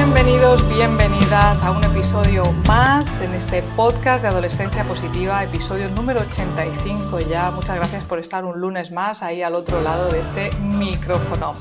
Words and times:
Bienvenidos, 0.00 0.66
bienvenidas 0.68 1.64
a 1.64 1.72
un 1.72 1.82
episodio 1.82 2.44
más 2.68 3.20
en 3.20 3.34
este 3.34 3.62
podcast 3.62 4.22
de 4.22 4.28
Adolescencia 4.28 4.84
Positiva, 4.84 5.42
episodio 5.42 5.90
número 5.90 6.20
85 6.20 7.18
ya. 7.28 7.50
Muchas 7.50 7.74
gracias 7.74 8.04
por 8.04 8.20
estar 8.20 8.44
un 8.44 8.60
lunes 8.60 8.92
más 8.92 9.24
ahí 9.24 9.42
al 9.42 9.56
otro 9.56 9.82
lado 9.82 10.08
de 10.08 10.20
este 10.20 10.56
micrófono. 10.58 11.54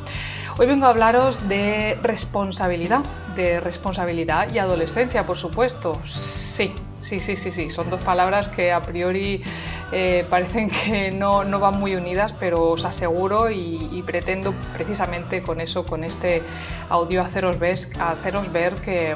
Hoy 0.59 0.67
vengo 0.67 0.85
a 0.85 0.89
hablaros 0.89 1.49
de 1.49 1.97
responsabilidad, 2.03 3.01
de 3.35 3.59
responsabilidad 3.59 4.53
y 4.53 4.59
adolescencia, 4.59 5.25
por 5.25 5.37
supuesto. 5.37 5.99
Sí, 6.05 6.75
sí, 7.01 7.19
sí, 7.19 7.35
sí, 7.35 7.51
sí. 7.51 7.71
Son 7.71 7.89
dos 7.89 8.03
palabras 8.03 8.49
que 8.49 8.71
a 8.71 8.83
priori 8.83 9.41
eh, 9.91 10.25
parecen 10.29 10.69
que 10.85 11.11
no, 11.11 11.43
van 11.59 11.79
muy 11.79 11.95
unidas, 11.95 12.33
pero 12.39 12.63
os 12.71 12.85
aseguro 12.85 13.49
y, 13.49 14.03
pretendo 14.05 14.53
precisamente 14.73 15.41
con 15.41 15.59
eso, 15.59 15.85
con 15.85 16.03
este 16.03 16.41
audio, 16.89 17.21
haceros 17.21 17.59
ver, 17.59 17.77
haceros 17.99 18.51
ver 18.51 18.75
que, 18.75 19.15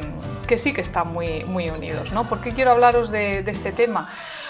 sí 0.58 0.74
que 0.74 0.82
están 0.82 1.14
muy, 1.14 1.46
muy 1.46 1.70
unidos. 1.70 2.12
¿no? 2.12 2.28
¿Por 2.28 2.42
qué 2.42 2.52
quiero 2.52 2.72
hablaros 2.72 3.10
de, 3.10 3.40
este 3.48 3.72
tema? 3.72 4.10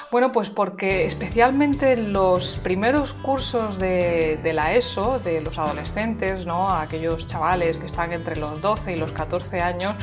Bueno, 0.09 0.31
pues 0.31 0.49
porque 0.49 1.05
especialmente 1.05 1.93
en 1.93 2.11
los 2.11 2.57
primeros 2.57 3.13
cursos 3.13 3.79
de, 3.79 4.39
la 4.53 4.73
ESO, 4.73 5.19
de 5.19 5.41
los 5.41 5.57
adolescentes, 5.57 6.45
¿no? 6.45 6.69
aquellos 6.69 7.27
chavales 7.27 7.77
que 7.77 7.85
están 7.85 8.11
entre 8.13 8.35
los 8.35 8.61
12 8.61 8.93
y 8.93 8.95
los 8.97 9.11
14 9.11 9.61
años, 9.61 9.95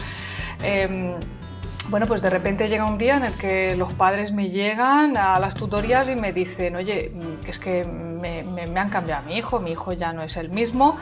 em, 0.62 1.14
bueno, 1.90 2.06
pues 2.06 2.20
de 2.20 2.28
repente 2.28 2.68
llega 2.68 2.84
un 2.84 2.98
día 2.98 3.16
en 3.16 3.24
el 3.24 3.32
que 3.32 3.74
los 3.74 3.94
padres 3.94 4.30
me 4.30 4.50
llegan 4.50 5.16
a 5.16 5.38
las 5.40 5.54
tutorías 5.54 6.08
y 6.10 6.16
me 6.16 6.34
dicen, 6.34 6.76
oye, 6.76 7.10
mm, 7.14 7.44
que 7.44 7.50
es 7.50 7.58
que 7.58 7.84
me, 7.84 8.44
han 8.78 8.90
cambiado 8.90 9.22
a 9.22 9.26
mi 9.26 9.36
hijo, 9.38 9.58
mi 9.58 9.72
hijo 9.72 9.92
ya 9.92 10.12
no 10.12 10.22
es 10.22 10.36
el 10.36 10.50
mismo, 10.50 10.98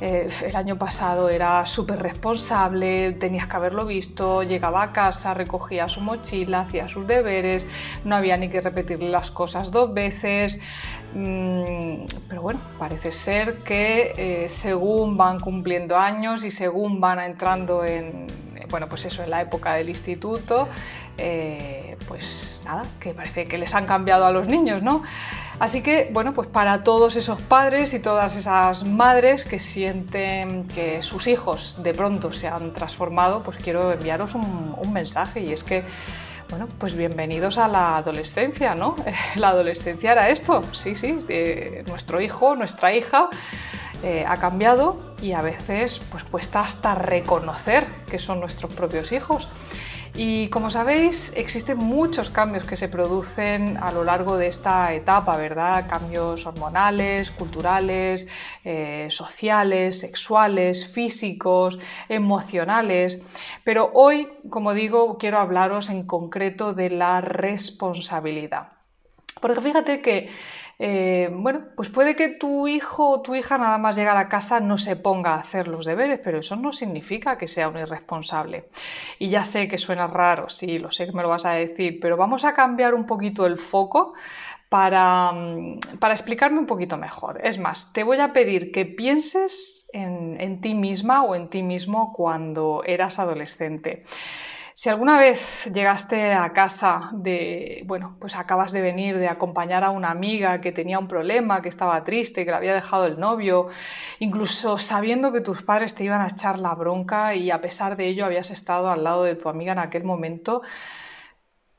eh, 0.00 0.28
el 0.44 0.56
año 0.56 0.76
pasado 0.76 1.28
era 1.28 1.66
súper 1.66 2.00
responsable, 2.00 3.12
tenías 3.12 3.46
que 3.46 3.56
haberlo 3.56 3.84
visto, 3.84 4.42
llegaba 4.42 4.82
a 4.82 4.92
casa, 4.92 5.34
recogía 5.34 5.86
su 5.88 6.00
mochila, 6.00 6.60
hacía 6.60 6.88
sus 6.88 7.06
deberes, 7.06 7.66
no 8.04 8.16
había 8.16 8.36
ni 8.36 8.48
que 8.48 8.60
repetirle 8.60 9.10
las 9.10 9.30
cosas 9.30 9.70
dos 9.70 9.92
veces, 9.92 10.58
mm, 11.14 12.04
pero 12.28 12.42
bueno, 12.42 12.60
parece 12.78 13.12
ser 13.12 13.58
que 13.58 14.14
eh, 14.16 14.48
según 14.48 15.16
van 15.16 15.38
cumpliendo 15.38 15.96
años 15.96 16.44
y 16.44 16.50
según 16.50 17.00
van 17.00 17.20
entrando 17.20 17.84
en 17.84 18.26
bueno, 18.70 18.88
pues 18.88 19.04
eso, 19.04 19.22
en 19.22 19.30
la 19.30 19.42
época 19.42 19.74
del 19.74 19.88
instituto, 19.88 20.68
eh, 21.18 21.96
pues 22.08 22.62
nada, 22.64 22.84
que 22.98 23.12
parece 23.12 23.44
que 23.44 23.58
les 23.58 23.74
han 23.74 23.86
cambiado 23.86 24.24
a 24.24 24.30
los 24.30 24.46
niños, 24.46 24.82
¿no? 24.82 25.02
Así 25.58 25.82
que, 25.82 26.08
bueno, 26.12 26.32
pues 26.32 26.48
para 26.48 26.82
todos 26.82 27.16
esos 27.16 27.40
padres 27.42 27.92
y 27.92 27.98
todas 27.98 28.34
esas 28.36 28.84
madres 28.84 29.44
que 29.44 29.58
sienten 29.58 30.66
que 30.68 31.02
sus 31.02 31.26
hijos 31.26 31.82
de 31.82 31.92
pronto 31.92 32.32
se 32.32 32.48
han 32.48 32.72
transformado, 32.72 33.42
pues 33.42 33.58
quiero 33.58 33.92
enviaros 33.92 34.34
un, 34.34 34.92
mensaje 34.92 35.40
y 35.40 35.52
es 35.52 35.62
que, 35.62 35.84
bueno, 36.48 36.66
pues 36.78 36.96
bienvenidos 36.96 37.58
a 37.58 37.68
la 37.68 37.98
adolescencia, 37.98 38.74
¿no? 38.74 38.96
La 39.36 39.50
adolescencia 39.50 40.12
era 40.12 40.30
esto, 40.30 40.62
sí, 40.72 40.96
sí, 40.96 41.18
nuestro 41.86 42.20
hijo, 42.20 42.56
nuestra 42.56 42.94
hija 42.94 43.28
eh, 44.02 44.24
ha 44.26 44.36
cambiado 44.36 45.14
y 45.22 45.32
a 45.32 45.42
veces 45.42 46.00
pues 46.10 46.24
cuesta 46.24 46.60
hasta 46.60 46.94
reconocer 46.94 47.86
que 48.10 48.18
son 48.18 48.40
nuestros 48.40 48.72
propios 48.74 49.12
hijos. 49.12 49.48
Y 50.14 50.48
como 50.48 50.70
sabéis, 50.70 51.32
existen 51.36 51.78
muchos 51.78 52.30
cambios 52.30 52.64
que 52.64 52.76
se 52.76 52.88
producen 52.88 53.76
a 53.76 53.92
lo 53.92 54.02
largo 54.02 54.36
de 54.36 54.48
esta 54.48 54.92
etapa, 54.92 55.36
¿verdad? 55.36 55.86
Cambios 55.88 56.46
hormonales, 56.46 57.30
culturales, 57.30 58.26
eh, 58.64 59.06
sociales, 59.10 60.00
sexuales, 60.00 60.88
físicos, 60.88 61.78
emocionales. 62.08 63.22
Pero 63.62 63.90
hoy, 63.94 64.28
como 64.50 64.74
digo, 64.74 65.16
quiero 65.16 65.38
hablaros 65.38 65.90
en 65.90 66.04
concreto 66.04 66.74
de 66.74 66.90
la 66.90 67.20
responsabilidad. 67.20 68.72
Porque 69.40 69.60
fíjate 69.60 70.02
que 70.02 70.28
eh, 70.82 71.28
bueno, 71.30 71.66
pues 71.76 71.90
puede 71.90 72.16
que 72.16 72.30
tu 72.30 72.66
hijo 72.66 73.10
o 73.10 73.20
tu 73.20 73.34
hija 73.34 73.58
nada 73.58 73.76
más 73.76 73.96
llegar 73.96 74.16
a 74.16 74.30
casa 74.30 74.60
no 74.60 74.78
se 74.78 74.96
ponga 74.96 75.34
a 75.34 75.40
hacer 75.40 75.68
los 75.68 75.84
deberes, 75.84 76.20
pero 76.24 76.38
eso 76.38 76.56
no 76.56 76.72
significa 76.72 77.36
que 77.36 77.46
sea 77.48 77.68
un 77.68 77.76
irresponsable. 77.76 78.64
Y 79.18 79.28
ya 79.28 79.44
sé 79.44 79.68
que 79.68 79.76
suena 79.76 80.06
raro, 80.06 80.48
sí, 80.48 80.78
lo 80.78 80.90
sé 80.90 81.04
que 81.04 81.12
me 81.12 81.20
lo 81.20 81.28
vas 81.28 81.44
a 81.44 81.52
decir, 81.52 81.98
pero 82.00 82.16
vamos 82.16 82.46
a 82.46 82.54
cambiar 82.54 82.94
un 82.94 83.04
poquito 83.04 83.44
el 83.44 83.58
foco 83.58 84.14
para, 84.70 85.32
mm, 85.32 85.80
explicarme 86.12 86.58
un 86.60 86.66
poquito 86.66 86.96
mejor. 86.96 87.40
Es 87.44 87.58
más, 87.58 87.92
te 87.92 88.02
voy 88.02 88.18
a 88.18 88.32
pedir 88.32 88.72
que 88.72 88.86
pienses 88.86 89.86
en 89.92 90.60
ti 90.62 90.74
misma 90.74 91.24
o 91.24 91.34
en 91.34 91.50
ti 91.50 91.62
mismo 91.62 92.14
cuando 92.14 92.82
eras 92.86 93.18
adolescente. 93.18 94.04
Si 94.80 94.88
alguna 94.88 95.18
vez 95.18 95.70
llegaste 95.74 96.32
a 96.32 96.54
casa 96.54 97.10
de, 97.12 97.82
bueno, 97.84 98.16
pues 98.18 98.34
acabas 98.34 98.72
de 98.72 98.80
venir 98.80 99.18
de 99.18 99.28
acompañar 99.28 99.84
a 99.84 99.90
una 99.90 100.10
amiga 100.10 100.62
que 100.62 100.72
tenía 100.72 100.98
un 100.98 101.06
problema, 101.06 101.60
que 101.60 101.68
estaba 101.68 102.02
triste, 102.02 102.46
que 102.46 102.50
le 102.50 102.56
había 102.56 102.72
dejado 102.72 103.04
el 103.04 103.20
novio, 103.20 103.68
incluso 104.20 104.78
sabiendo 104.78 105.32
que 105.32 105.42
tus 105.42 105.62
padres 105.62 105.94
te 105.94 106.04
iban 106.04 106.22
a 106.22 106.28
echar 106.28 106.58
la 106.58 106.74
bronca 106.74 107.34
y 107.34 107.50
a 107.50 107.60
pesar 107.60 107.94
de 107.94 108.06
ello 108.08 108.24
habías 108.24 108.50
estado 108.50 108.88
al 108.88 109.04
lado 109.04 109.24
de 109.24 109.36
tu 109.36 109.50
amiga 109.50 109.72
en 109.72 109.80
aquel 109.80 110.04
momento, 110.04 110.62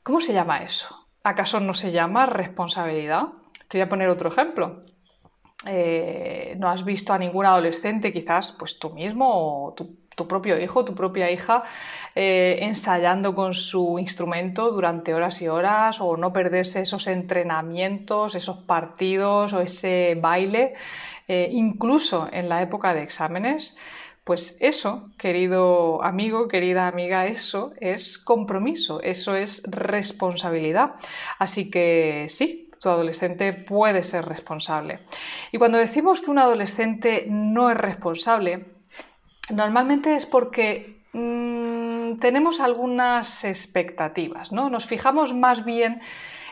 ¿cómo 0.03 0.19
se 0.19 0.33
llama 0.33 0.61
eso? 0.61 1.07
¿Acaso 1.23 1.59
no 1.59 1.73
se 1.73 1.91
llama 1.91 2.27
responsabilidad? 2.27 3.29
Te 3.67 3.79
voy 3.79 3.81
a 3.81 3.89
poner 3.89 4.09
otro 4.09 4.29
ejemplo. 4.29 4.83
Eh, 5.65 6.53
no 6.59 6.69
has 6.69 6.85
visto 6.85 7.13
a 7.13 7.17
ningún 7.17 7.47
adolescente, 7.47 8.13
quizás 8.13 8.51
pues 8.51 8.77
tú 8.77 8.91
mismo 8.91 9.65
o 9.65 9.73
tu 9.73 10.00
tu 10.15 10.27
propio 10.27 10.59
hijo, 10.59 10.85
tu 10.85 10.93
propia 10.95 11.31
hija, 11.31 11.63
eh, 12.15 12.59
ensayando 12.61 13.33
con 13.33 13.53
su 13.53 13.97
instrumento 13.99 14.71
durante 14.71 15.13
horas 15.13 15.41
y 15.41 15.47
horas 15.47 16.01
o 16.01 16.17
no 16.17 16.33
perderse 16.33 16.81
esos 16.81 17.07
entrenamientos, 17.07 18.35
esos 18.35 18.59
partidos 18.59 19.53
o 19.53 19.61
ese 19.61 20.17
baile, 20.21 20.73
eh, 21.27 21.49
incluso 21.51 22.27
en 22.31 22.49
la 22.49 22.61
época 22.61 22.93
de 22.93 23.03
exámenes. 23.03 23.75
Pues 24.23 24.57
eso, 24.59 25.09
querido 25.17 26.03
amigo, 26.03 26.47
querida 26.47 26.87
amiga, 26.87 27.25
eso 27.25 27.73
es 27.79 28.19
compromiso, 28.19 29.01
eso 29.01 29.35
es 29.35 29.63
responsabilidad. 29.65 30.91
Así 31.39 31.71
que 31.71 32.27
sí, 32.29 32.69
tu 32.79 32.89
adolescente 32.89 33.53
puede 33.53 34.03
ser 34.03 34.25
responsable. 34.25 34.99
Y 35.51 35.57
cuando 35.57 35.79
decimos 35.79 36.21
que 36.21 36.29
un 36.29 36.37
adolescente 36.37 37.25
no 37.27 37.71
es 37.71 37.77
responsable, 37.77 38.80
Normalmente 39.49 40.15
es 40.15 40.25
porque 40.25 41.01
mm, 41.13 42.19
tenemos 42.19 42.59
algunas 42.59 43.43
expectativas, 43.43 44.51
¿no? 44.51 44.69
Nos 44.69 44.85
fijamos 44.85 45.33
más 45.33 45.65
bien 45.65 46.01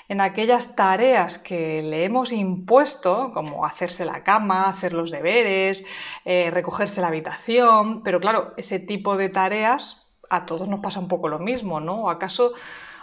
en 0.09 0.21
aquellas 0.21 0.75
tareas 0.75 1.37
que 1.37 1.83
le 1.83 2.03
hemos 2.03 2.31
impuesto, 2.31 3.31
como 3.31 3.63
hacerse 3.63 4.05
la 4.05 4.23
cama, 4.23 4.67
hacer 4.67 4.91
los 4.91 5.11
deberes, 5.11 5.85
eh, 6.25 6.49
recogerse 6.51 6.99
la 6.99 7.07
habitación, 7.07 8.01
pero 8.01 8.19
claro, 8.19 8.53
ese 8.57 8.79
tipo 8.79 9.17
de 9.17 9.29
tareas 9.29 10.07
a 10.29 10.45
todos 10.47 10.67
nos 10.67 10.79
pasa 10.79 10.99
un 10.99 11.07
poco 11.07 11.27
lo 11.27 11.37
mismo, 11.37 11.79
¿no? 11.79 12.09
¿Acaso, 12.09 12.53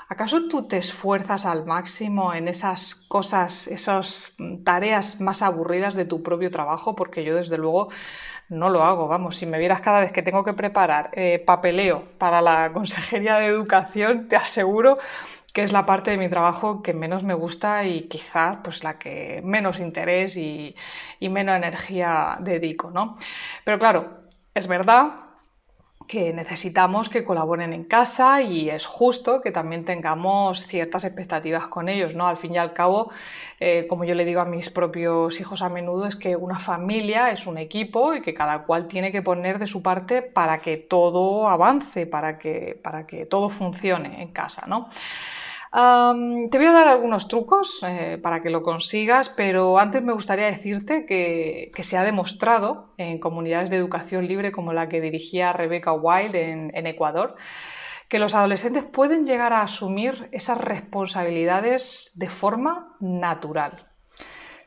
¿Acaso 0.09 0.47
tú 0.49 0.69
te 0.69 0.79
esfuerzas 0.79 1.47
al 1.47 1.67
máximo 1.67 2.33
en 2.33 2.47
esas 2.47 2.95
cosas, 2.95 3.67
esas 3.67 4.37
tareas 4.65 5.21
más 5.21 5.43
aburridas 5.43 5.95
de 5.97 6.05
tu 6.05 6.23
propio 6.23 6.51
trabajo? 6.53 6.95
Porque 6.95 7.25
yo 7.25 7.35
desde 7.35 7.59
luego 7.59 7.89
no 8.49 8.71
lo 8.71 8.85
hago, 8.85 9.09
vamos, 9.09 9.37
si 9.37 9.47
me 9.47 9.59
vieras 9.59 9.81
cada 9.81 10.01
vez 10.01 10.13
que 10.13 10.23
tengo 10.23 10.45
que 10.45 10.55
preparar 10.55 11.11
eh, 11.13 11.41
papeleo 11.45 12.17
para 12.19 12.41
la 12.41 12.73
Consejería 12.75 13.37
de 13.39 13.47
Educación, 13.47 14.29
te 14.29 14.37
aseguro 14.37 14.99
que 15.53 15.63
es 15.65 15.73
la 15.73 15.87
parte 15.87 16.13
de 16.13 16.19
mi 16.19 16.29
trabajo 16.29 16.83
que 16.83 16.95
menos 16.95 17.25
me 17.25 17.35
gusta 17.35 17.85
y 17.85 18.09
quizás 18.09 18.59
pues 18.63 18.85
la 18.85 18.99
que 18.99 19.41
menos 19.45 19.81
interés 19.81 20.37
y, 20.37 20.77
y 21.19 21.29
menos 21.31 21.57
energía 21.57 22.37
dedico, 22.41 22.91
¿no? 22.91 23.17
Pero 23.65 23.79
claro, 23.79 24.29
es 24.55 24.69
verdad 24.69 25.26
que 26.07 26.33
necesitamos 26.33 27.09
que 27.09 27.25
colaboren 27.25 27.73
en 27.73 27.85
casa 27.85 28.43
y 28.43 28.71
es 28.71 28.87
justo 28.87 29.41
que 29.41 29.51
también 29.51 29.85
tengamos 29.85 30.67
ciertas 30.67 31.05
expectativas 31.05 31.67
con 31.67 31.89
ellos, 31.89 32.15
¿no? 32.15 32.27
Al 32.27 32.37
fin 32.37 32.55
y 32.55 32.59
al 32.59 32.73
cabo, 32.73 33.11
eh, 33.61 33.87
como 33.89 34.05
yo 34.05 34.15
le 34.15 34.25
digo 34.25 34.41
a 34.41 34.45
mis 34.45 34.71
propios 34.71 35.41
hijos 35.41 35.63
a 35.63 35.69
menudo, 35.69 36.07
es 36.07 36.17
que 36.17 36.37
una 36.37 36.59
familia 36.59 37.31
es 37.31 37.47
un 37.47 37.59
equipo 37.59 38.15
y 38.15 38.23
que 38.23 38.35
cada 38.35 38.63
cual 38.65 38.87
tiene 38.89 39.13
que 39.13 39.23
poner 39.23 39.59
de 39.59 39.67
su 39.67 39.83
parte 39.83 40.23
para 40.23 40.61
que 40.61 40.77
todo 40.77 41.49
avance, 41.49 42.07
para 42.07 42.39
que, 42.39 42.79
para 42.83 43.07
que 43.07 43.27
todo 43.27 43.49
funcione 43.49 44.23
en 44.23 44.29
casa, 44.29 44.67
¿no? 44.67 44.89
Te 45.77 46.57
voy 46.57 46.67
a 46.67 46.73
dar 46.73 46.89
algunos 46.89 47.29
trucos 47.29 47.83
eh, 47.87 48.19
para 48.23 48.41
que 48.41 48.49
lo 48.49 48.63
consigas, 48.63 49.29
pero 49.29 49.79
antes 49.79 50.03
me 50.03 50.15
gustaría 50.15 50.47
decirte 50.47 51.05
que, 51.05 51.71
se 51.83 51.99
ha 51.99 52.03
demostrado 52.03 52.95
en 52.97 53.19
comunidades 53.19 53.69
de 53.69 53.77
educación 53.77 54.27
libre 54.27 54.53
como 54.53 54.73
la 54.73 54.89
que 54.89 55.03
dirigía 55.03 55.53
Rebecca 55.53 55.93
Wild 55.93 56.35
en, 56.35 56.87
Ecuador, 56.87 57.37
que 58.09 58.19
los 58.19 58.35
adolescentes 58.35 58.85
pueden 58.85 59.27
llegar 59.27 59.53
a 59.53 59.61
asumir 59.61 60.31
esas 60.33 60.59
responsabilidades 60.59 62.11
de 62.15 62.31
forma 62.31 62.97
natural. 63.01 63.87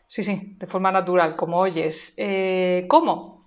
Sí, 0.06 0.22
sí, 0.22 0.58
de 0.60 0.68
forma 0.68 0.92
natural, 0.92 1.36
como 1.36 1.58
oyes. 1.58 2.14
Eh, 2.18 2.86
¿Cómo? 2.88 3.42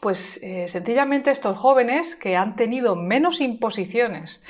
Pues 0.00 0.40
eh, 0.42 0.66
sencillamente 0.66 1.30
estos 1.30 1.56
jóvenes 1.56 2.16
que 2.16 2.36
han 2.36 2.56
tenido 2.56 2.96
menos 2.96 3.40
imposiciones 3.40 4.42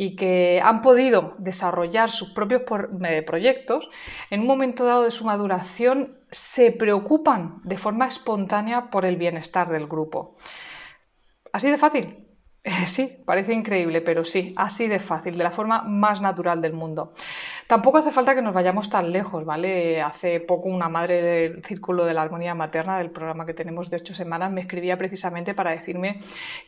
y 0.00 0.16
que 0.16 0.62
han 0.64 0.80
podido 0.80 1.34
desarrollar 1.36 2.08
sus 2.08 2.30
propios 2.30 2.62
proyectos, 3.26 3.90
en 4.30 4.40
un 4.40 4.46
momento 4.46 4.86
dado 4.86 5.02
de 5.02 5.10
su 5.10 5.26
maduración 5.26 6.16
se 6.30 6.72
preocupan 6.72 7.60
de 7.64 7.76
forma 7.76 8.08
espontánea 8.08 8.88
por 8.88 9.04
el 9.04 9.18
bienestar 9.18 9.68
del 9.68 9.86
grupo. 9.86 10.36
Así 11.52 11.70
de 11.70 11.76
fácil. 11.76 12.16
Sí, 12.86 13.22
parece 13.24 13.54
increíble, 13.54 14.02
pero 14.02 14.22
sí, 14.22 14.54
así 14.56 14.86
de 14.86 15.00
fácil, 15.00 15.36
de 15.38 15.44
la 15.44 15.50
forma 15.50 15.82
más 15.82 16.20
natural 16.20 16.60
del 16.60 16.74
mundo. 16.74 17.14
Tampoco 17.70 17.98
hace 17.98 18.10
falta 18.10 18.34
que 18.34 18.42
nos 18.42 18.52
vayamos 18.52 18.90
tan 18.90 19.12
lejos, 19.12 19.44
¿vale? 19.44 20.02
Hace 20.02 20.40
poco 20.40 20.68
una 20.68 20.88
madre 20.88 21.22
del 21.22 21.62
Círculo 21.62 22.04
de 22.04 22.12
la 22.12 22.22
Armonía 22.22 22.52
Materna, 22.52 22.98
del 22.98 23.12
programa 23.12 23.46
que 23.46 23.54
tenemos 23.54 23.90
de 23.90 23.98
ocho 23.98 24.12
semanas, 24.12 24.50
me 24.50 24.62
escribía 24.62 24.98
precisamente 24.98 25.54
para 25.54 25.70
decirme 25.70 26.18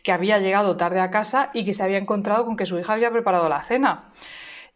que 0.04 0.12
había 0.12 0.38
llegado 0.38 0.76
tarde 0.76 1.00
a 1.00 1.10
casa 1.10 1.50
y 1.54 1.64
que 1.64 1.74
se 1.74 1.82
había 1.82 1.98
encontrado 1.98 2.44
con 2.44 2.56
que 2.56 2.66
su 2.66 2.78
hija 2.78 2.92
había 2.92 3.10
preparado 3.10 3.48
la 3.48 3.62
cena. 3.62 4.12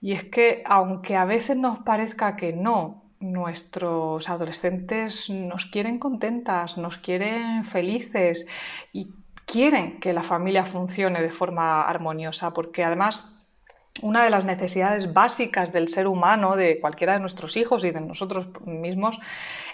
Y 0.00 0.14
es 0.14 0.24
que, 0.24 0.64
aunque 0.66 1.14
a 1.14 1.26
veces 1.26 1.56
nos 1.56 1.78
parezca 1.78 2.34
que 2.34 2.52
no, 2.52 3.04
nuestros 3.20 4.28
adolescentes 4.28 5.30
nos 5.30 5.66
quieren 5.66 6.00
contentas, 6.00 6.76
nos 6.76 6.98
quieren 6.98 7.64
felices 7.64 8.48
y 8.92 9.12
quieren 9.44 10.00
que 10.00 10.12
la 10.12 10.24
familia 10.24 10.64
funcione 10.64 11.22
de 11.22 11.30
forma 11.30 11.82
armoniosa, 11.82 12.52
porque 12.52 12.82
además 12.82 13.35
una 14.02 14.24
de 14.24 14.30
las 14.30 14.44
necesidades 14.44 15.12
básicas 15.12 15.72
del 15.72 15.88
ser 15.88 16.06
humano, 16.06 16.56
de 16.56 16.80
cualquiera 16.80 17.14
de 17.14 17.20
nuestros 17.20 17.56
hijos 17.56 17.84
y 17.84 17.90
de 17.90 18.00
nosotros 18.00 18.46
mismos, 18.64 19.18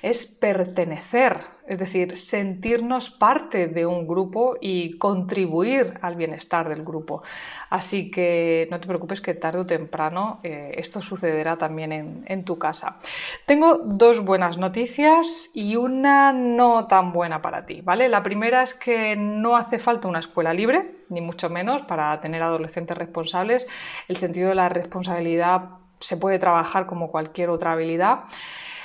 es 0.03 0.27
pertenecer, 0.27 1.39
es 1.67 1.79
decir, 1.79 2.17
sentirnos 2.17 3.11
parte 3.11 3.69
de 3.69 3.87
un 3.87 4.06
grupo 4.06 4.56
y 4.61 4.99
contribuir 4.99 5.94
al 6.00 6.17
bienestar 6.17 6.69
del 6.69 6.82
grupo. 6.85 7.23
Así 7.70 8.11
que 8.11 8.69
no 8.70 8.81
te 8.81 8.87
preocupes 8.87 9.20
que 9.20 9.35
tarde 9.35 9.61
o 9.61 9.67
temprano 9.67 10.41
eh, 10.43 10.75
esto 10.76 11.00
sucederá 11.00 11.56
también 11.56 11.93
en, 11.93 12.25
en 12.26 12.44
tu 12.44 12.59
casa. 12.59 12.99
Tengo 13.47 13.79
dos 13.79 14.25
buenas 14.25 14.59
noticias 14.59 15.50
y 15.55 15.76
una 15.76 16.32
no 16.32 16.87
tan 16.87 17.12
buena 17.12 17.43
para 17.43 17.65
ti, 17.65 17.81
¿vale? 17.81 18.08
La 18.08 18.23
primera 18.23 18.62
es 18.62 18.75
que 18.75 19.17
no 19.17 19.56
hace 19.56 19.79
falta 19.79 20.08
una 20.08 20.19
escuela 20.19 20.53
libre, 20.53 20.97
ni 21.08 21.20
mucho 21.20 21.49
menos, 21.49 21.82
para 21.82 22.20
tener 22.20 22.43
adolescentes 22.43 22.97
responsables. 22.97 23.67
El 24.08 24.17
sentido 24.17 24.49
de 24.49 24.55
la 24.55 24.69
responsabilidad 24.69 25.70
se 26.00 26.17
puede 26.17 26.38
trabajar 26.38 26.87
como 26.87 27.11
cualquier 27.11 27.50
otra 27.50 27.73
habilidad. 27.73 28.25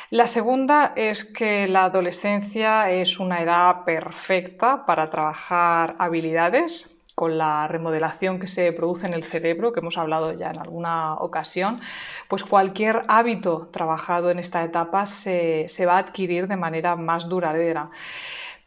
La 0.10 0.28
segunda 0.28 0.94
es 0.96 1.26
que 1.26 1.68
la 1.68 1.86
adolescencia 1.86 2.90
es 2.90 3.20
una 3.20 3.42
edad 3.42 3.84
perfecta 3.84 4.86
para 4.86 5.10
trabajar 5.10 5.96
habilidades 6.00 6.94
con 7.14 7.38
la 7.38 7.68
remodelación 7.68 8.40
que 8.40 8.48
se 8.48 8.72
produce 8.72 9.08
en 9.08 9.14
el 9.14 9.24
cerebro, 9.24 9.74
que 9.74 9.82
hemos 9.82 9.98
hablado 9.98 10.32
ya 10.34 10.52
en 10.52 10.60
alguna 10.60 11.16
ocasión, 11.16 11.82
pues 12.30 12.44
cualquier 12.44 13.04
hábito 13.10 13.70
trabajado 13.74 14.30
en 14.30 14.40
esta 14.40 14.64
etapa 14.64 15.08
se, 15.08 15.66
se 15.68 15.86
va 15.86 15.96
a 15.96 16.00
adquirir 16.00 16.48
de 16.48 16.56
manera 16.56 16.96
más 16.96 17.28
duradera. 17.28 17.90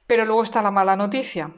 Pero 0.06 0.26
luego 0.26 0.42
está 0.42 0.60
la 0.60 0.72
mala 0.72 0.96
noticia, 0.96 1.52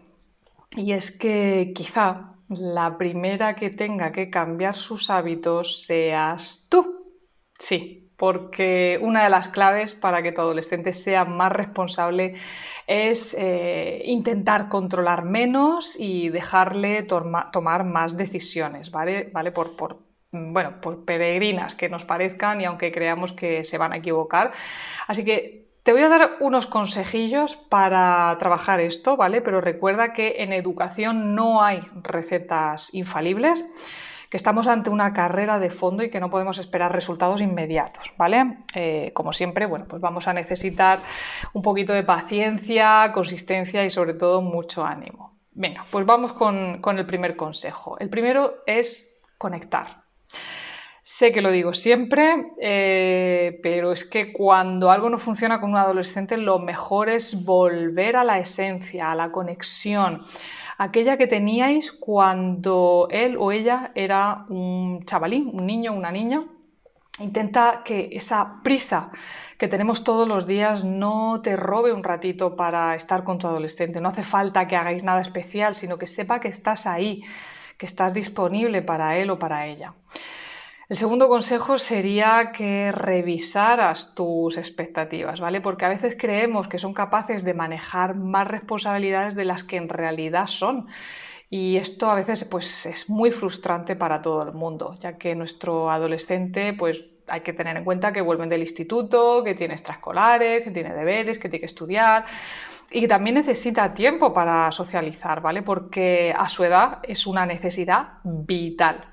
y 0.76 0.92
es 0.92 1.10
que 1.10 1.72
quizá 1.74 2.34
la 2.48 2.98
primera 2.98 3.56
que 3.56 3.70
tenga 3.70 4.12
que 4.12 4.30
cambiar 4.30 4.76
sus 4.76 5.10
hábitos 5.10 5.84
seas 5.84 6.66
tú. 6.68 7.16
Sí, 7.58 8.01
porque 8.16 8.98
una 9.02 9.24
de 9.24 9.30
las 9.30 9.48
claves 9.48 9.94
para 9.94 10.22
que 10.22 10.32
tu 10.32 10.40
adolescente 10.40 10.92
sea 10.92 11.24
más 11.24 11.52
responsable 11.52 12.34
es 12.86 13.34
eh, 13.38 14.02
intentar 14.06 14.68
controlar 14.68 15.24
menos 15.24 15.96
y 15.98 16.28
dejarle 16.28 17.02
tomar 17.02 17.84
más 17.84 18.16
decisiones, 18.16 18.90
¿vale? 18.90 19.30
¿Vale? 19.32 19.52
Por, 19.52 19.76
por, 19.76 19.98
bueno, 20.30 20.80
por 20.80 21.04
peregrinas 21.04 21.74
que 21.74 21.88
nos 21.88 22.04
parezcan 22.04 22.60
y 22.60 22.64
aunque 22.64 22.92
creamos 22.92 23.32
que 23.32 23.64
se 23.64 23.78
van 23.78 23.92
a 23.92 23.96
equivocar. 23.96 24.52
Así 25.06 25.24
que 25.24 25.62
te 25.82 25.92
voy 25.92 26.02
a 26.02 26.08
dar 26.08 26.36
unos 26.40 26.66
consejillos 26.66 27.56
para 27.56 28.36
trabajar 28.38 28.78
esto, 28.80 29.16
¿vale? 29.16 29.40
Pero 29.40 29.60
recuerda 29.60 30.12
que 30.12 30.36
en 30.38 30.52
educación 30.52 31.34
no 31.34 31.62
hay 31.62 31.80
recetas 32.02 32.94
infalibles 32.94 33.64
que 34.32 34.38
estamos 34.38 34.66
ante 34.66 34.88
una 34.88 35.12
carrera 35.12 35.58
de 35.58 35.68
fondo 35.68 36.02
y 36.02 36.08
que 36.08 36.18
no 36.18 36.30
podemos 36.30 36.56
esperar 36.56 36.90
resultados 36.90 37.42
inmediatos, 37.42 38.14
¿vale? 38.16 38.60
Eh, 38.74 39.10
como 39.12 39.34
siempre, 39.34 39.66
bueno, 39.66 39.84
pues 39.86 40.00
vamos 40.00 40.26
a 40.26 40.32
necesitar 40.32 41.00
un 41.52 41.60
poquito 41.60 41.92
de 41.92 42.02
paciencia, 42.02 43.12
consistencia 43.12 43.84
y 43.84 43.90
sobre 43.90 44.14
todo 44.14 44.40
mucho 44.40 44.86
ánimo. 44.86 45.38
Venga, 45.50 45.84
pues 45.90 46.06
vamos 46.06 46.32
con, 46.32 46.80
el 46.82 47.04
primer 47.04 47.36
consejo. 47.36 47.98
El 47.98 48.08
primero 48.08 48.62
es 48.64 49.20
conectar. 49.36 50.04
Sé 51.02 51.30
que 51.30 51.42
lo 51.42 51.50
digo 51.50 51.74
siempre, 51.74 52.54
eh, 52.58 53.60
pero 53.62 53.92
es 53.92 54.02
que 54.02 54.32
cuando 54.32 54.90
algo 54.90 55.10
no 55.10 55.18
funciona 55.18 55.60
con 55.60 55.72
un 55.72 55.76
adolescente, 55.76 56.38
lo 56.38 56.58
mejor 56.58 57.10
es 57.10 57.44
volver 57.44 58.16
a 58.16 58.24
la 58.24 58.38
esencia, 58.38 59.10
a 59.10 59.14
la 59.14 59.30
conexión, 59.30 60.24
aquella 60.82 61.16
que 61.16 61.28
teníais 61.28 61.92
cuando 61.92 63.06
él 63.10 63.36
o 63.38 63.52
ella 63.52 63.92
era 63.94 64.46
un 64.48 65.04
chavalín, 65.04 65.50
un 65.52 65.64
niño, 65.64 65.92
una 65.92 66.10
niña. 66.10 66.42
Intenta 67.20 67.82
que 67.84 68.08
esa 68.12 68.62
prisa 68.64 69.12
que 69.58 69.68
tenemos 69.68 70.02
todos 70.02 70.26
los 70.26 70.46
días 70.46 70.84
no 70.84 71.40
te 71.40 71.54
robe 71.56 71.92
un 71.92 72.02
ratito 72.02 72.56
para 72.56 72.96
estar 72.96 73.22
con 73.22 73.38
tu 73.38 73.46
adolescente. 73.46 74.00
No 74.00 74.08
hace 74.08 74.24
falta 74.24 74.66
que 74.66 74.76
hagáis 74.76 75.04
nada 75.04 75.20
especial, 75.20 75.76
sino 75.76 75.98
que 75.98 76.08
sepa 76.08 76.40
que 76.40 76.48
estás 76.48 76.86
ahí, 76.86 77.22
que 77.78 77.86
estás 77.86 78.12
disponible 78.12 78.82
para 78.82 79.16
él 79.18 79.30
o 79.30 79.38
para 79.38 79.66
ella. 79.66 79.94
El 80.88 80.96
segundo 80.96 81.28
consejo 81.28 81.78
sería 81.78 82.50
que 82.52 82.92
revisaras 82.92 84.14
tus 84.14 84.58
expectativas, 84.58 85.40
¿vale? 85.40 85.60
Porque 85.60 85.84
a 85.84 85.88
veces 85.88 86.16
creemos 86.18 86.68
que 86.68 86.78
son 86.78 86.92
capaces 86.92 87.44
de 87.44 87.54
manejar 87.54 88.14
más 88.16 88.48
responsabilidades 88.48 89.34
de 89.34 89.44
las 89.44 89.62
que 89.62 89.76
en 89.76 89.88
realidad 89.88 90.48
son. 90.48 90.88
Y 91.48 91.76
esto 91.76 92.10
a 92.10 92.14
veces 92.14 92.44
pues, 92.44 92.86
es 92.86 93.08
muy 93.08 93.30
frustrante 93.30 93.94
para 93.94 94.20
todo 94.22 94.42
el 94.42 94.52
mundo, 94.52 94.94
ya 94.98 95.18
que 95.18 95.34
nuestro 95.34 95.90
adolescente 95.90 96.72
pues, 96.72 97.04
hay 97.28 97.40
que 97.42 97.52
tener 97.52 97.76
en 97.76 97.84
cuenta 97.84 98.12
que 98.12 98.20
vuelven 98.20 98.48
del 98.48 98.62
instituto, 98.62 99.42
que 99.44 99.54
tiene 99.54 99.74
extraescolares, 99.74 100.62
que 100.64 100.70
tiene 100.70 100.94
deberes, 100.94 101.38
que 101.38 101.48
tiene 101.48 101.60
que 101.60 101.66
estudiar 101.66 102.24
y 102.90 103.00
que 103.00 103.08
también 103.08 103.36
necesita 103.36 103.94
tiempo 103.94 104.34
para 104.34 104.70
socializar, 104.72 105.40
¿vale? 105.40 105.62
Porque 105.62 106.34
a 106.36 106.48
su 106.48 106.64
edad 106.64 106.98
es 107.02 107.26
una 107.26 107.46
necesidad 107.46 108.14
vital. 108.24 109.12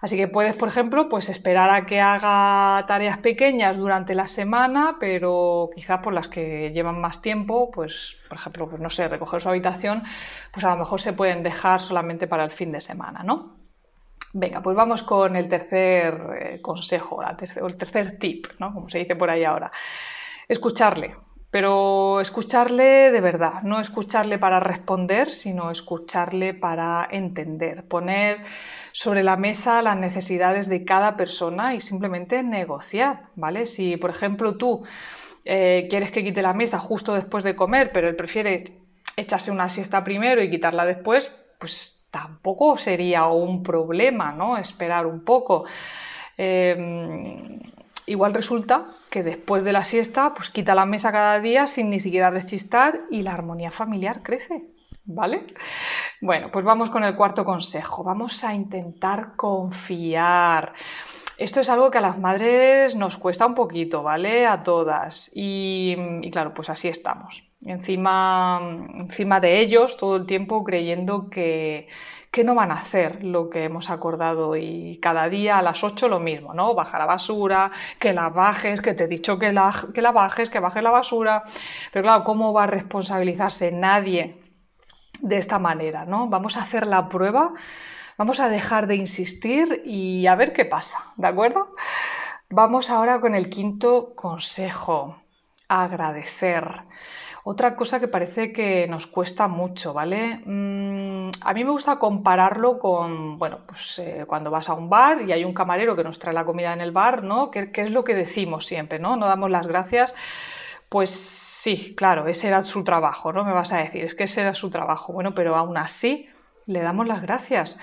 Así 0.00 0.16
que 0.16 0.28
puedes, 0.28 0.54
por 0.54 0.68
ejemplo, 0.68 1.08
pues 1.08 1.28
esperar 1.28 1.70
a 1.70 1.84
que 1.84 2.00
haga 2.00 2.86
tareas 2.86 3.18
pequeñas 3.18 3.76
durante 3.76 4.14
la 4.14 4.28
semana, 4.28 4.96
pero 5.00 5.70
quizás 5.74 6.00
por 6.00 6.12
las 6.12 6.28
que 6.28 6.70
llevan 6.72 7.00
más 7.00 7.20
tiempo, 7.20 7.70
pues, 7.70 8.16
por 8.28 8.38
ejemplo, 8.38 8.68
pues 8.68 8.80
no 8.80 8.90
sé, 8.90 9.08
recoger 9.08 9.42
su 9.42 9.48
habitación, 9.48 10.04
pues 10.52 10.64
a 10.64 10.70
lo 10.70 10.76
mejor 10.76 11.00
se 11.00 11.12
pueden 11.12 11.42
dejar 11.42 11.80
solamente 11.80 12.26
para 12.28 12.44
el 12.44 12.50
fin 12.50 12.70
de 12.70 12.80
semana, 12.80 13.22
¿no? 13.24 13.56
Venga, 14.34 14.62
pues 14.62 14.76
vamos 14.76 15.02
con 15.02 15.34
el 15.36 15.48
tercer 15.48 16.20
eh, 16.40 16.60
consejo, 16.60 17.16
o 17.16 17.66
el 17.66 17.76
tercer 17.76 18.18
tip, 18.18 18.46
¿no? 18.58 18.72
Como 18.72 18.88
se 18.88 18.98
dice 18.98 19.16
por 19.16 19.30
ahí 19.30 19.42
ahora. 19.42 19.72
Escucharle 20.46 21.16
pero 21.58 22.20
escucharle 22.20 23.10
de 23.10 23.20
verdad, 23.20 23.62
no 23.64 23.80
escucharle 23.80 24.38
para 24.38 24.60
responder, 24.60 25.34
sino 25.34 25.72
escucharle 25.72 26.54
para 26.54 27.08
entender, 27.10 27.82
poner 27.82 28.44
sobre 28.92 29.24
la 29.24 29.36
mesa 29.36 29.82
las 29.82 29.96
necesidades 29.96 30.68
de 30.68 30.84
cada 30.84 31.16
persona 31.16 31.74
y 31.74 31.80
simplemente 31.80 32.44
negociar, 32.44 33.30
¿vale? 33.34 33.66
Si, 33.66 33.96
por 33.96 34.10
ejemplo, 34.10 34.56
tú 34.56 34.84
eh, 35.44 35.88
quieres 35.90 36.12
que 36.12 36.22
quite 36.22 36.42
la 36.42 36.52
mesa 36.52 36.78
justo 36.78 37.12
después 37.12 37.42
de 37.42 37.56
comer, 37.56 37.90
pero 37.92 38.08
él 38.08 38.14
prefiere 38.14 38.76
echarse 39.16 39.50
una 39.50 39.68
siesta 39.68 40.04
primero 40.04 40.40
y 40.40 40.50
quitarla 40.50 40.86
después, 40.86 41.32
pues 41.58 42.04
tampoco 42.12 42.76
sería 42.76 43.26
un 43.26 43.64
problema, 43.64 44.30
¿no? 44.30 44.58
Esperar 44.58 45.06
un 45.06 45.24
poco. 45.24 45.64
Em, 46.36 47.58
igual 48.06 48.32
resulta 48.32 48.94
que 49.10 49.22
después 49.22 49.64
de 49.64 49.72
la 49.72 49.84
siesta, 49.84 50.34
pues 50.34 50.50
quita 50.50 50.74
la 50.74 50.86
mesa 50.86 51.12
cada 51.12 51.40
día 51.40 51.66
sin 51.66 51.90
ni 51.90 52.00
siquiera 52.00 52.30
rechistar 52.30 53.00
y 53.10 53.22
la 53.22 53.32
armonía 53.32 53.70
familiar 53.70 54.22
crece. 54.22 54.64
¿Vale? 55.10 55.46
Bueno, 56.20 56.50
pues 56.52 56.66
vamos 56.66 56.90
con 56.90 57.02
el 57.02 57.16
cuarto 57.16 57.42
consejo. 57.42 58.04
Vamos 58.04 58.44
a 58.44 58.52
intentar 58.52 59.36
confiar. 59.36 60.74
Esto 61.38 61.60
es 61.60 61.70
algo 61.70 61.90
que 61.90 61.96
a 61.96 62.02
las 62.02 62.18
madres 62.18 62.94
nos 62.94 63.16
cuesta 63.16 63.46
un 63.46 63.54
poquito, 63.54 64.02
¿vale? 64.02 64.46
A 64.46 64.62
todas. 64.62 65.30
Y, 65.34 65.96
claro, 66.30 66.52
pues 66.52 66.68
así 66.68 66.88
estamos. 66.88 67.47
Encima, 67.66 68.60
encima 68.94 69.40
de 69.40 69.60
ellos 69.60 69.96
todo 69.96 70.16
el 70.16 70.26
tiempo 70.26 70.62
creyendo 70.62 71.28
que, 71.28 71.88
que 72.30 72.44
no 72.44 72.54
van 72.54 72.70
a 72.70 72.74
hacer 72.74 73.24
lo 73.24 73.50
que 73.50 73.64
hemos 73.64 73.90
acordado 73.90 74.56
y 74.56 74.98
cada 75.02 75.28
día 75.28 75.58
a 75.58 75.62
las 75.62 75.82
8 75.82 76.08
lo 76.08 76.20
mismo, 76.20 76.54
¿no? 76.54 76.74
Baja 76.74 76.98
la 76.98 77.06
basura, 77.06 77.72
que 77.98 78.12
la 78.12 78.30
bajes, 78.30 78.80
que 78.80 78.94
te 78.94 79.04
he 79.04 79.08
dicho 79.08 79.38
que 79.38 79.52
la, 79.52 79.74
que 79.92 80.02
la 80.02 80.12
bajes, 80.12 80.50
que 80.50 80.60
bajes 80.60 80.82
la 80.82 80.92
basura. 80.92 81.42
Pero 81.92 82.04
claro, 82.04 82.24
¿cómo 82.24 82.52
va 82.52 82.64
a 82.64 82.66
responsabilizarse 82.68 83.72
nadie 83.72 84.40
de 85.20 85.38
esta 85.38 85.58
manera, 85.58 86.04
¿no? 86.04 86.28
Vamos 86.28 86.56
a 86.56 86.62
hacer 86.62 86.86
la 86.86 87.08
prueba 87.08 87.52
Vamos 88.18 88.40
a 88.40 88.48
dejar 88.48 88.88
de 88.88 88.96
insistir 88.96 89.80
y 89.84 90.26
a 90.26 90.34
ver 90.34 90.52
qué 90.52 90.64
pasa, 90.64 90.98
¿de 91.16 91.28
acuerdo? 91.28 91.76
Vamos 92.50 92.90
ahora 92.90 93.20
con 93.20 93.36
el 93.36 93.48
quinto 93.48 94.12
consejo, 94.16 95.22
agradecer. 95.68 96.82
Otra 97.44 97.76
cosa 97.76 98.00
que 98.00 98.08
parece 98.08 98.52
que 98.52 98.86
nos 98.88 99.06
cuesta 99.06 99.48
mucho, 99.48 99.94
¿vale? 99.94 100.40
Mm, 100.44 101.30
a 101.40 101.54
mí 101.54 101.64
me 101.64 101.70
gusta 101.70 101.98
compararlo 101.98 102.78
con, 102.78 103.38
bueno, 103.38 103.60
pues 103.66 103.98
eh, 104.00 104.24
cuando 104.26 104.50
vas 104.50 104.68
a 104.68 104.74
un 104.74 104.90
bar 104.90 105.22
y 105.22 105.32
hay 105.32 105.44
un 105.44 105.54
camarero 105.54 105.96
que 105.96 106.04
nos 106.04 106.18
trae 106.18 106.34
la 106.34 106.44
comida 106.44 106.72
en 106.72 106.80
el 106.80 106.92
bar, 106.92 107.22
¿no? 107.22 107.50
¿Qué, 107.50 107.70
¿Qué, 107.72 107.82
es 107.82 107.90
lo 107.90 108.04
que 108.04 108.14
decimos 108.14 108.66
siempre, 108.66 108.98
¿no? 108.98 109.16
No 109.16 109.26
damos 109.26 109.50
las 109.50 109.66
gracias. 109.66 110.14
Pues 110.88 111.10
sí, 111.10 111.94
claro, 111.96 112.26
ese 112.28 112.48
era 112.48 112.62
su 112.62 112.82
trabajo, 112.84 113.32
¿no? 113.32 113.44
Me 113.44 113.52
vas 113.52 113.72
a 113.72 113.78
decir, 113.78 114.04
es 114.04 114.14
que 114.14 114.24
ese 114.24 114.40
era 114.42 114.54
su 114.54 114.70
trabajo. 114.70 115.12
Bueno, 115.12 115.34
pero 115.34 115.56
aún 115.56 115.76
así 115.76 116.28
le 116.66 116.80
damos 116.80 117.06
las 117.06 117.22
gracias. 117.22 117.78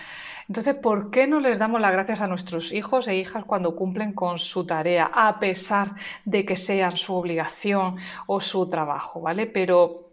Entonces, 0.47 0.75
¿por 0.75 1.09
qué 1.09 1.27
no 1.27 1.39
les 1.39 1.57
damos 1.57 1.81
las 1.81 1.91
gracias 1.91 2.21
a 2.21 2.27
nuestros 2.27 2.71
hijos 2.71 3.07
e 3.07 3.15
hijas 3.15 3.45
cuando 3.45 3.75
cumplen 3.75 4.13
con 4.13 4.37
su 4.37 4.65
tarea, 4.65 5.09
a 5.13 5.39
pesar 5.39 5.95
de 6.23 6.45
que 6.45 6.55
sean 6.55 6.97
su 6.97 7.15
obligación 7.15 7.97
o 8.27 8.41
su 8.41 8.69
trabajo, 8.69 9.21
¿vale? 9.21 9.47
Pero 9.47 10.09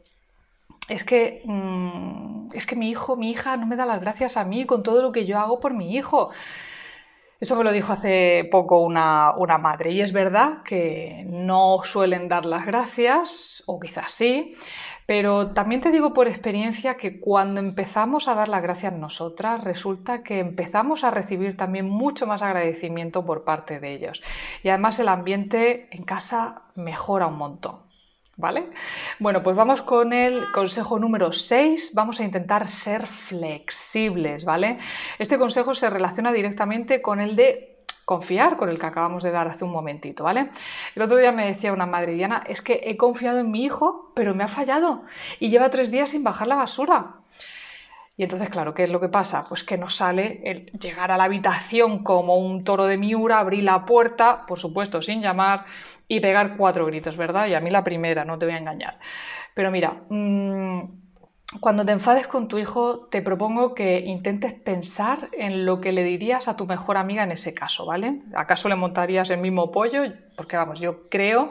es 0.88 1.04
que, 1.04 1.42
mm, 1.44 2.50
es 2.54 2.66
que 2.66 2.76
mi 2.76 2.90
hijo, 2.90 3.16
mi 3.16 3.30
hija 3.30 3.56
no 3.56 3.66
me 3.66 3.76
da 3.76 3.86
las 3.86 4.00
gracias 4.00 4.36
a 4.36 4.44
mí 4.44 4.66
con 4.66 4.82
todo 4.82 5.02
lo 5.02 5.12
que 5.12 5.26
yo 5.26 5.38
hago 5.38 5.60
por 5.60 5.74
mi 5.74 5.96
hijo. 5.96 6.30
Eso 7.40 7.56
me 7.56 7.64
lo 7.64 7.72
dijo 7.72 7.92
hace 7.92 8.48
poco 8.52 8.78
una, 8.78 9.32
una, 9.36 9.58
madre 9.58 9.90
y 9.90 10.00
es 10.00 10.12
verdad 10.12 10.62
que 10.62 11.24
no 11.28 11.80
suelen 11.82 12.28
dar 12.28 12.44
las 12.44 12.64
gracias, 12.64 13.64
o 13.66 13.80
quizás 13.80 14.12
sí, 14.12 14.54
pero 15.12 15.48
también 15.48 15.82
te 15.82 15.90
digo 15.90 16.14
por 16.14 16.26
experiencia 16.26 16.96
que 16.96 17.20
cuando 17.20 17.60
empezamos 17.60 18.28
a 18.28 18.34
dar 18.34 18.48
las 18.48 18.62
gracias 18.62 18.94
nosotras, 18.94 19.62
resulta 19.62 20.22
que 20.22 20.38
empezamos 20.38 21.04
a 21.04 21.10
recibir 21.10 21.54
también 21.54 21.86
mucho 21.86 22.26
más 22.26 22.40
agradecimiento 22.40 23.22
por 23.22 23.44
parte 23.44 23.78
de 23.78 23.92
ellos. 23.92 24.22
Y 24.62 24.70
además 24.70 24.98
el 25.00 25.08
ambiente 25.08 25.88
en 25.90 26.04
casa 26.04 26.62
mejora 26.76 27.26
un 27.26 27.36
montón. 27.36 27.80
¿Vale? 28.38 28.70
Bueno, 29.18 29.42
pues 29.42 29.54
vamos 29.54 29.82
con 29.82 30.14
el 30.14 30.50
consejo 30.50 30.98
número 30.98 31.30
6. 31.30 31.92
Vamos 31.94 32.18
a 32.18 32.24
intentar 32.24 32.66
ser 32.66 33.06
flexibles, 33.06 34.46
¿vale? 34.46 34.78
Este 35.18 35.36
consejo 35.36 35.74
se 35.74 35.90
relaciona 35.90 36.32
directamente 36.32 37.02
con 37.02 37.20
el 37.20 37.36
de 37.36 37.71
confiar 38.04 38.56
con 38.56 38.68
el 38.68 38.78
que 38.78 38.86
acabamos 38.86 39.22
de 39.22 39.30
dar 39.30 39.48
hace 39.48 39.64
un 39.64 39.72
momentito, 39.72 40.24
¿vale? 40.24 40.50
El 40.94 41.02
otro 41.02 41.18
día 41.18 41.32
me 41.32 41.46
decía 41.46 41.72
una 41.72 41.86
madre 41.86 42.12
Diana, 42.12 42.42
es 42.46 42.62
que 42.62 42.82
he 42.84 42.96
confiado 42.96 43.38
en 43.38 43.50
mi 43.50 43.64
hijo, 43.64 44.12
pero 44.14 44.34
me 44.34 44.44
ha 44.44 44.48
fallado 44.48 45.04
y 45.38 45.50
lleva 45.50 45.70
tres 45.70 45.90
días 45.90 46.10
sin 46.10 46.24
bajar 46.24 46.48
la 46.48 46.56
basura. 46.56 47.16
Y 48.16 48.24
entonces, 48.24 48.50
claro, 48.50 48.74
¿qué 48.74 48.82
es 48.82 48.90
lo 48.90 49.00
que 49.00 49.08
pasa? 49.08 49.46
Pues 49.48 49.64
que 49.64 49.78
nos 49.78 49.96
sale 49.96 50.42
el 50.44 50.66
llegar 50.72 51.10
a 51.10 51.16
la 51.16 51.24
habitación 51.24 52.04
como 52.04 52.36
un 52.36 52.62
toro 52.62 52.84
de 52.84 52.98
miura, 52.98 53.38
abrir 53.38 53.62
la 53.62 53.86
puerta, 53.86 54.44
por 54.46 54.58
supuesto, 54.58 55.00
sin 55.00 55.22
llamar, 55.22 55.64
y 56.08 56.20
pegar 56.20 56.56
cuatro 56.58 56.84
gritos, 56.84 57.16
¿verdad? 57.16 57.46
Y 57.46 57.54
a 57.54 57.60
mí 57.60 57.70
la 57.70 57.82
primera, 57.82 58.24
no 58.24 58.38
te 58.38 58.44
voy 58.44 58.54
a 58.54 58.58
engañar. 58.58 58.98
Pero 59.54 59.70
mira, 59.70 60.02
mmm, 60.10 60.82
cuando 61.60 61.84
te 61.84 61.92
enfades 61.92 62.26
con 62.26 62.48
tu 62.48 62.58
hijo, 62.58 63.06
te 63.10 63.20
propongo 63.22 63.74
que 63.74 64.00
intentes 64.00 64.54
pensar 64.54 65.28
en 65.32 65.66
lo 65.66 65.80
que 65.80 65.92
le 65.92 66.02
dirías 66.02 66.48
a 66.48 66.56
tu 66.56 66.66
mejor 66.66 66.96
amiga 66.96 67.22
en 67.24 67.32
ese 67.32 67.52
caso, 67.52 67.84
¿vale? 67.84 68.22
¿Acaso 68.34 68.68
le 68.68 68.76
montarías 68.76 69.30
el 69.30 69.40
mismo 69.40 69.70
pollo? 69.70 70.02
Porque 70.36 70.56
vamos, 70.56 70.80
yo 70.80 71.08
creo, 71.10 71.50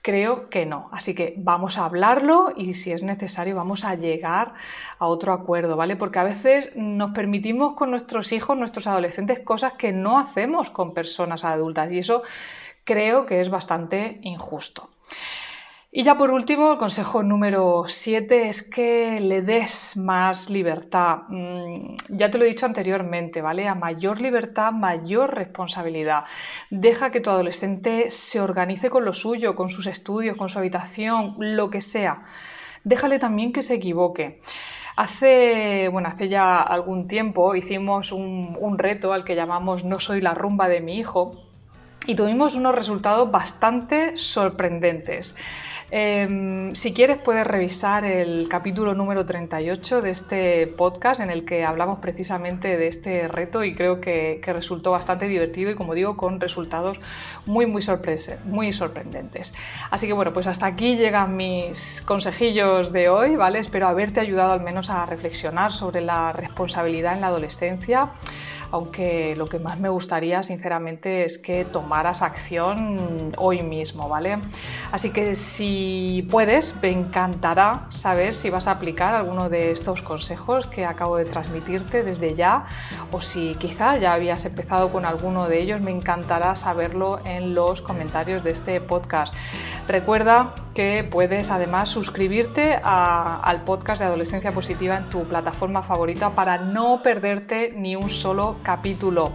creo 0.00 0.48
que 0.48 0.64
no. 0.64 0.88
Así 0.92 1.14
que 1.14 1.34
vamos 1.36 1.76
a 1.76 1.86
hablarlo 1.86 2.52
y 2.56 2.74
si 2.74 2.92
es 2.92 3.02
necesario 3.02 3.56
vamos 3.56 3.84
a 3.84 3.96
llegar 3.96 4.54
a 4.98 5.06
otro 5.06 5.32
acuerdo, 5.32 5.76
¿vale? 5.76 5.96
Porque 5.96 6.20
a 6.20 6.24
veces 6.24 6.70
nos 6.76 7.10
permitimos 7.10 7.74
con 7.74 7.90
nuestros 7.90 8.32
hijos, 8.32 8.56
nuestros 8.56 8.86
adolescentes, 8.86 9.40
cosas 9.40 9.72
que 9.72 9.92
no 9.92 10.18
hacemos 10.18 10.70
con 10.70 10.94
personas 10.94 11.44
adultas 11.44 11.92
y 11.92 11.98
eso 11.98 12.22
creo 12.84 13.26
que 13.26 13.40
es 13.40 13.50
bastante 13.50 14.18
injusto. 14.22 14.88
Y 15.94 16.04
ya 16.04 16.16
por 16.16 16.30
último, 16.30 16.72
el 16.72 16.78
consejo 16.78 17.22
número 17.22 17.84
7 17.86 18.48
es 18.48 18.62
que 18.62 19.20
le 19.20 19.42
des 19.42 19.94
más 19.98 20.48
libertad. 20.48 21.24
Mm, 21.28 21.96
ya 22.08 22.30
te 22.30 22.38
lo 22.38 22.44
he 22.46 22.48
dicho 22.48 22.64
anteriormente, 22.64 23.42
¿vale? 23.42 23.68
A 23.68 23.74
mayor 23.74 24.18
libertad, 24.18 24.72
mayor 24.72 25.34
responsabilidad. 25.34 26.24
Deja 26.70 27.10
que 27.10 27.20
tu 27.20 27.28
adolescente 27.28 28.10
se 28.10 28.40
organice 28.40 28.88
con 28.88 29.04
lo 29.04 29.12
suyo, 29.12 29.54
con 29.54 29.68
sus 29.68 29.86
estudios, 29.86 30.38
con 30.38 30.48
su 30.48 30.58
habitación, 30.58 31.36
lo 31.38 31.68
que 31.68 31.82
sea. 31.82 32.22
Déjale 32.84 33.18
también 33.18 33.52
que 33.52 33.60
se 33.60 33.74
equivoque. 33.74 34.40
Hace, 34.96 35.90
bueno, 35.92 36.08
hace 36.08 36.30
ya 36.30 36.62
algún 36.62 37.06
tiempo 37.06 37.54
hicimos 37.54 38.12
un, 38.12 38.56
un 38.58 38.78
reto 38.78 39.12
al 39.12 39.24
que 39.24 39.34
llamamos 39.34 39.84
No 39.84 40.00
soy 40.00 40.22
la 40.22 40.32
rumba 40.32 40.68
de 40.68 40.80
mi 40.80 40.96
hijo 40.96 41.32
y 42.06 42.14
tuvimos 42.14 42.54
unos 42.54 42.74
resultados 42.74 43.30
bastante 43.30 44.16
sorprendentes. 44.16 45.36
Em, 45.94 46.74
si 46.74 46.94
quieres 46.94 47.18
puedes 47.18 47.46
revisar 47.46 48.06
el 48.06 48.48
capítulo 48.48 48.94
número 48.94 49.26
38 49.26 50.00
de 50.00 50.10
este 50.10 50.66
podcast 50.66 51.20
en 51.20 51.28
el 51.28 51.44
que 51.44 51.66
hablamos 51.66 51.98
precisamente 51.98 52.78
de 52.78 52.86
este 52.86 53.28
reto 53.28 53.62
y 53.62 53.74
creo 53.74 54.00
que, 54.00 54.40
resultó 54.42 54.90
bastante 54.90 55.28
divertido 55.28 55.70
y 55.70 55.74
como 55.74 55.92
digo 55.92 56.16
con 56.16 56.40
resultados 56.40 56.98
muy 57.44 57.66
muy, 57.66 57.82
muy 58.46 58.72
sorprendentes. 58.72 59.52
Así 59.90 60.06
que 60.06 60.14
bueno, 60.14 60.32
pues 60.32 60.46
hasta 60.46 60.64
aquí 60.64 60.96
llegan 60.96 61.36
mis 61.36 62.00
consejillos 62.06 62.90
de 62.90 63.10
hoy, 63.10 63.36
¿vale? 63.36 63.58
Espero 63.58 63.86
haberte 63.86 64.20
ayudado 64.20 64.52
al 64.52 64.62
menos 64.62 64.88
a 64.88 65.04
reflexionar 65.04 65.72
sobre 65.72 66.00
la 66.00 66.32
responsabilidad 66.32 67.12
en 67.12 67.20
la 67.20 67.26
adolescencia 67.26 68.12
aunque 68.72 69.36
lo 69.36 69.46
que 69.46 69.58
más 69.58 69.78
me 69.78 69.88
gustaría 69.88 70.42
sinceramente 70.42 71.24
es 71.24 71.38
que 71.38 71.64
tomaras 71.64 72.22
acción 72.22 73.32
hoy 73.36 73.62
mismo, 73.62 74.08
¿vale? 74.08 74.38
Así 74.90 75.10
que 75.10 75.34
si 75.34 76.26
puedes, 76.30 76.74
me 76.82 76.90
encantará 76.90 77.86
saber 77.90 78.34
si 78.34 78.50
vas 78.50 78.66
a 78.66 78.72
aplicar 78.72 79.14
alguno 79.14 79.48
de 79.48 79.70
estos 79.70 80.02
consejos 80.02 80.66
que 80.66 80.86
acabo 80.86 81.16
de 81.16 81.26
transmitirte 81.26 82.02
desde 82.02 82.34
ya 82.34 82.64
o 83.12 83.20
si 83.20 83.54
quizá 83.56 83.98
ya 83.98 84.14
habías 84.14 84.44
empezado 84.46 84.90
con 84.90 85.04
alguno 85.04 85.48
de 85.48 85.62
ellos, 85.62 85.80
me 85.80 85.90
encantará 85.90 86.56
saberlo 86.56 87.20
en 87.26 87.54
los 87.54 87.82
comentarios 87.82 88.42
de 88.42 88.50
este 88.50 88.80
podcast. 88.80 89.34
Recuerda 89.86 90.54
que 90.74 91.06
puedes 91.08 91.50
además 91.50 91.90
suscribirte 91.90 92.80
al 92.82 93.64
podcast 93.64 94.00
de 94.00 94.06
Adolescencia 94.06 94.52
Positiva 94.52 94.96
en 94.96 95.10
tu 95.10 95.24
plataforma 95.24 95.82
favorita 95.82 96.30
para 96.30 96.56
no 96.58 97.02
perderte 97.02 97.74
ni 97.76 97.96
un 97.96 98.08
solo 98.08 98.56
capítulo. 98.62 99.32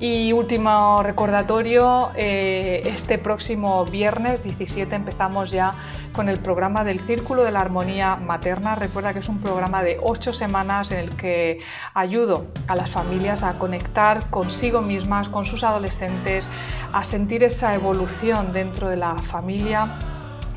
Y 0.00 0.32
último 0.32 1.02
recordatorio, 1.02 2.10
eh, 2.14 2.82
este 2.84 3.18
próximo 3.18 3.84
viernes 3.84 4.44
17 4.44 4.94
empezamos 4.94 5.50
ya 5.50 5.74
con 6.12 6.28
el 6.28 6.38
programa 6.38 6.84
del 6.84 7.00
Círculo 7.00 7.42
de 7.42 7.50
la 7.50 7.60
Armonía 7.60 8.14
Materna. 8.14 8.76
Recuerda 8.76 9.12
que 9.12 9.18
es 9.18 9.28
un 9.28 9.40
programa 9.40 9.82
de 9.82 9.98
ocho 10.00 10.32
semanas 10.32 10.92
en 10.92 10.98
el 10.98 11.16
que 11.16 11.58
ayudo 11.94 12.46
a 12.68 12.76
las 12.76 12.90
familias 12.90 13.42
a 13.42 13.58
conectar 13.58 14.30
consigo 14.30 14.82
mismas, 14.82 15.28
con 15.28 15.44
sus 15.44 15.64
adolescentes, 15.64 16.48
a 16.92 17.02
sentir 17.02 17.42
esa 17.42 17.74
evolución 17.74 18.52
dentro 18.52 18.88
de 18.88 18.96
la 18.96 19.16
familia 19.16 19.88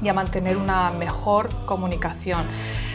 y 0.04 0.10
a 0.10 0.14
mantener 0.14 0.58
una 0.58 0.92
mejor 0.92 1.50
comunicación. 1.66 2.46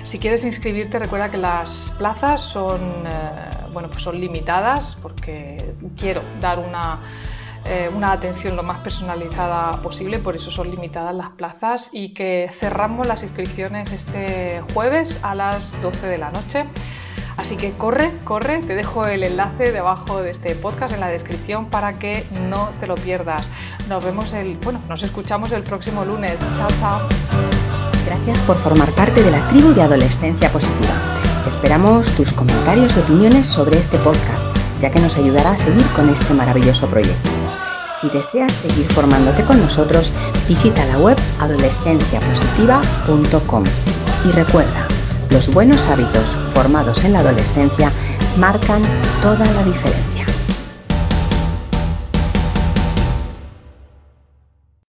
Si 0.02 0.20
quieres 0.20 0.44
inscribirte, 0.44 1.00
recuerda 1.00 1.30
que 1.30 1.38
las 1.38 1.92
plazas 1.98 2.40
son, 2.40 2.80
eh, 3.06 3.65
bueno, 3.76 3.90
pues 3.90 4.04
son 4.04 4.18
limitadas 4.18 4.96
porque 5.02 5.74
quiero 5.98 6.22
dar 6.40 6.58
una, 6.58 7.02
eh, 7.66 7.90
una 7.94 8.12
atención 8.12 8.56
lo 8.56 8.62
más 8.62 8.78
personalizada 8.78 9.70
posible, 9.82 10.18
por 10.18 10.34
eso 10.34 10.50
son 10.50 10.70
limitadas 10.70 11.14
las 11.14 11.28
plazas 11.28 11.90
y 11.92 12.14
que 12.14 12.48
cerramos 12.54 13.06
las 13.06 13.22
inscripciones 13.22 13.92
este 13.92 14.62
jueves 14.72 15.22
a 15.22 15.34
las 15.34 15.78
12 15.82 16.06
de 16.06 16.16
la 16.16 16.30
noche. 16.30 16.64
Así 17.36 17.58
que 17.58 17.72
corre, 17.72 18.10
corre, 18.24 18.62
te 18.62 18.74
dejo 18.74 19.04
el 19.04 19.22
enlace 19.22 19.72
debajo 19.72 20.22
de 20.22 20.30
este 20.30 20.54
podcast 20.54 20.94
en 20.94 21.00
la 21.00 21.08
descripción 21.08 21.66
para 21.66 21.98
que 21.98 22.24
no 22.48 22.70
te 22.80 22.86
lo 22.86 22.94
pierdas. 22.94 23.50
Nos 23.90 24.02
vemos 24.02 24.32
el, 24.32 24.56
bueno, 24.56 24.80
nos 24.88 25.02
escuchamos 25.02 25.52
el 25.52 25.64
próximo 25.64 26.02
lunes. 26.02 26.38
Chao, 26.56 26.68
chao. 26.80 27.00
Gracias 28.06 28.38
por 28.46 28.56
formar 28.56 28.88
parte 28.92 29.22
de 29.22 29.30
la 29.30 29.46
tribu 29.50 29.74
de 29.74 29.82
Adolescencia 29.82 30.50
Positiva. 30.50 30.94
Esperamos 31.46 32.08
tus 32.16 32.32
comentarios 32.32 32.96
y 32.96 33.00
opiniones 33.00 33.46
sobre 33.46 33.78
este 33.78 33.98
podcast, 33.98 34.48
ya 34.80 34.90
que 34.90 34.98
nos 34.98 35.16
ayudará 35.16 35.52
a 35.52 35.56
seguir 35.56 35.86
con 35.94 36.08
este 36.08 36.34
maravilloso 36.34 36.88
proyecto. 36.88 37.30
Si 38.00 38.08
deseas 38.08 38.50
seguir 38.50 38.86
formándote 38.92 39.44
con 39.44 39.60
nosotros, 39.60 40.10
visita 40.48 40.84
la 40.86 40.98
web 40.98 41.16
adolescenciapositiva.com. 41.38 43.62
Y 44.28 44.32
recuerda, 44.32 44.88
los 45.30 45.54
buenos 45.54 45.86
hábitos 45.86 46.36
formados 46.52 47.04
en 47.04 47.12
la 47.12 47.20
adolescencia 47.20 47.92
marcan 48.38 48.82
toda 49.22 49.46
la 49.46 49.62
diferencia. 49.62 50.05